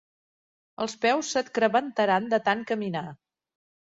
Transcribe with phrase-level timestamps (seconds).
[0.85, 3.07] Els peus se't crebantaran de tant caminar.